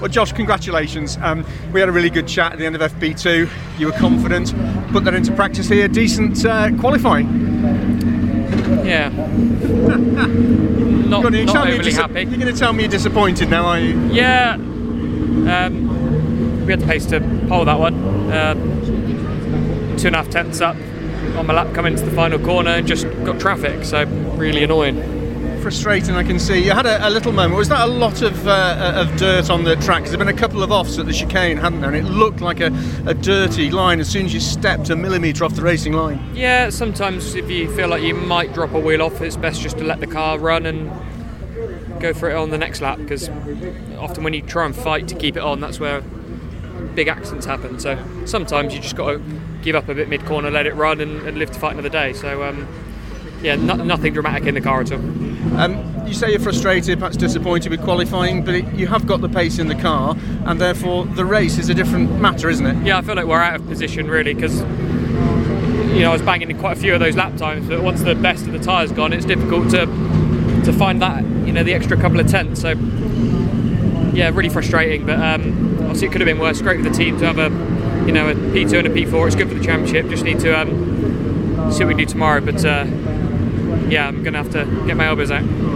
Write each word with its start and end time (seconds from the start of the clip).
Well, 0.00 0.08
Josh, 0.08 0.32
congratulations. 0.32 1.18
Um, 1.20 1.44
we 1.72 1.80
had 1.80 1.88
a 1.88 1.92
really 1.92 2.10
good 2.10 2.28
chat 2.28 2.52
at 2.52 2.58
the 2.58 2.66
end 2.66 2.76
of 2.76 2.92
FP2. 2.92 3.50
You 3.78 3.86
were 3.86 3.92
confident, 3.92 4.54
put 4.92 5.04
that 5.04 5.14
into 5.14 5.32
practice 5.32 5.68
here. 5.68 5.88
Decent 5.88 6.44
uh, 6.44 6.70
qualifying. 6.78 7.26
Yeah. 8.86 9.08
not, 11.08 11.32
you 11.32 11.46
not 11.46 11.56
overly 11.56 11.82
dis- 11.82 11.96
happy. 11.96 12.22
You're 12.22 12.38
going 12.38 12.52
to 12.52 12.58
tell 12.58 12.72
me 12.72 12.84
you're 12.84 12.90
disappointed 12.90 13.50
now, 13.50 13.64
are 13.64 13.80
you? 13.80 13.98
Yeah. 14.12 14.54
Um, 14.54 16.64
we 16.64 16.70
had 16.70 16.80
the 16.80 16.86
pace 16.86 17.06
to 17.06 17.20
pole 17.48 17.64
that 17.64 17.80
one. 17.80 17.94
Uh, 18.30 18.54
two 19.98 20.06
and 20.06 20.14
a 20.14 20.18
half 20.18 20.30
tenths 20.30 20.60
up 20.60 20.76
on 21.36 21.46
my 21.46 21.54
lap 21.54 21.74
coming 21.74 21.94
into 21.94 22.04
the 22.04 22.12
final 22.12 22.38
corner 22.38 22.70
and 22.70 22.86
just 22.86 23.04
got 23.24 23.40
traffic, 23.40 23.84
so 23.84 24.04
really 24.36 24.62
annoying. 24.62 25.17
Frustrating, 25.68 26.14
I 26.14 26.22
can 26.24 26.38
see. 26.38 26.64
You 26.64 26.72
had 26.72 26.86
a, 26.86 27.06
a 27.06 27.10
little 27.10 27.30
moment. 27.30 27.58
Was 27.58 27.68
that 27.68 27.82
a 27.86 27.90
lot 27.90 28.22
of 28.22 28.48
uh, 28.48 28.92
of 29.06 29.14
dirt 29.18 29.50
on 29.50 29.64
the 29.64 29.76
track? 29.76 30.00
'Cause 30.04 30.12
There's 30.12 30.16
been 30.18 30.28
a 30.28 30.32
couple 30.32 30.62
of 30.62 30.72
offs 30.72 30.98
at 30.98 31.04
the 31.04 31.12
chicane, 31.12 31.58
hadn't 31.58 31.82
there? 31.82 31.92
And 31.92 32.06
it 32.06 32.10
looked 32.10 32.40
like 32.40 32.60
a, 32.60 32.72
a 33.04 33.12
dirty 33.12 33.70
line 33.70 34.00
as 34.00 34.08
soon 34.08 34.24
as 34.24 34.32
you 34.32 34.40
stepped 34.40 34.88
a 34.88 34.96
millimetre 34.96 35.44
off 35.44 35.52
the 35.56 35.60
racing 35.60 35.92
line. 35.92 36.24
Yeah, 36.34 36.70
sometimes 36.70 37.34
if 37.34 37.50
you 37.50 37.70
feel 37.76 37.88
like 37.88 38.02
you 38.02 38.14
might 38.14 38.54
drop 38.54 38.72
a 38.72 38.80
wheel 38.80 39.02
off, 39.02 39.20
it's 39.20 39.36
best 39.36 39.60
just 39.60 39.76
to 39.76 39.84
let 39.84 40.00
the 40.00 40.06
car 40.06 40.38
run 40.38 40.64
and 40.64 40.90
go 42.00 42.14
for 42.14 42.30
it 42.30 42.34
on 42.34 42.48
the 42.48 42.56
next 42.56 42.80
lap 42.80 42.96
because 42.96 43.28
often 43.98 44.24
when 44.24 44.32
you 44.32 44.40
try 44.40 44.64
and 44.64 44.74
fight 44.74 45.06
to 45.08 45.14
keep 45.14 45.36
it 45.36 45.42
on, 45.42 45.60
that's 45.60 45.78
where 45.78 46.00
big 46.94 47.08
accidents 47.08 47.44
happen. 47.44 47.78
So 47.78 48.02
sometimes 48.24 48.72
you 48.72 48.80
just 48.80 48.96
got 48.96 49.10
to 49.10 49.22
give 49.60 49.76
up 49.76 49.86
a 49.90 49.94
bit 49.94 50.08
mid 50.08 50.24
corner, 50.24 50.50
let 50.50 50.66
it 50.66 50.74
run, 50.76 51.02
and, 51.02 51.20
and 51.28 51.36
live 51.38 51.50
to 51.50 51.58
fight 51.60 51.72
another 51.74 51.90
day. 51.90 52.14
So 52.14 52.42
um, 52.42 52.66
yeah, 53.42 53.54
no, 53.56 53.74
nothing 53.74 54.14
dramatic 54.14 54.46
in 54.46 54.54
the 54.54 54.62
car 54.62 54.80
at 54.80 54.92
all. 54.92 55.00
Um, 55.56 56.06
you 56.06 56.14
say 56.14 56.30
you're 56.30 56.40
frustrated, 56.40 56.98
perhaps 56.98 57.16
disappointed 57.16 57.70
with 57.70 57.82
qualifying, 57.82 58.44
but 58.44 58.54
it, 58.54 58.74
you 58.74 58.86
have 58.86 59.06
got 59.06 59.20
the 59.20 59.28
pace 59.28 59.58
in 59.58 59.68
the 59.68 59.74
car, 59.74 60.16
and 60.46 60.60
therefore 60.60 61.04
the 61.04 61.24
race 61.24 61.58
is 61.58 61.68
a 61.68 61.74
different 61.74 62.20
matter, 62.20 62.48
isn't 62.48 62.66
it? 62.66 62.86
Yeah, 62.86 62.98
I 62.98 63.02
feel 63.02 63.14
like 63.14 63.26
we're 63.26 63.40
out 63.40 63.60
of 63.60 63.66
position 63.66 64.08
really 64.08 64.34
because 64.34 64.60
you 65.92 66.00
know 66.00 66.10
I 66.10 66.12
was 66.12 66.22
banging 66.22 66.50
in 66.50 66.58
quite 66.58 66.76
a 66.76 66.80
few 66.80 66.94
of 66.94 67.00
those 67.00 67.16
lap 67.16 67.36
times, 67.36 67.68
but 67.68 67.82
once 67.82 68.02
the 68.02 68.14
best 68.14 68.46
of 68.46 68.52
the 68.52 68.58
tyres 68.58 68.92
gone, 68.92 69.12
it's 69.12 69.24
difficult 69.24 69.70
to 69.70 69.86
to 70.64 70.72
find 70.72 71.00
that 71.02 71.22
you 71.46 71.52
know 71.52 71.62
the 71.62 71.74
extra 71.74 71.96
couple 71.96 72.20
of 72.20 72.28
tenths. 72.28 72.60
So 72.60 72.70
yeah, 74.12 74.30
really 74.30 74.48
frustrating. 74.48 75.06
But 75.06 75.20
um, 75.20 75.78
obviously 75.80 76.08
it 76.08 76.12
could 76.12 76.20
have 76.20 76.26
been 76.26 76.38
worse. 76.38 76.60
Great 76.60 76.82
for 76.82 76.88
the 76.88 76.96
team 76.96 77.18
to 77.18 77.26
have 77.26 77.38
a 77.38 77.50
you 78.06 78.12
know 78.12 78.28
a 78.28 78.34
P2 78.34 78.78
and 78.78 78.86
a 78.86 78.90
P4. 78.90 79.26
It's 79.26 79.36
good 79.36 79.48
for 79.48 79.54
the 79.54 79.64
championship. 79.64 80.08
Just 80.08 80.24
need 80.24 80.40
to 80.40 80.58
um, 80.58 81.72
see 81.72 81.84
what 81.84 81.94
we 81.94 82.04
do 82.04 82.06
tomorrow. 82.06 82.40
But 82.40 82.64
uh, 82.64 82.84
yeah, 83.88 84.08
I'm 84.08 84.22
gonna 84.22 84.38
have 84.38 84.52
to 84.52 84.64
get 84.86 84.96
my 84.96 85.06
elbows 85.06 85.30
out. 85.30 85.68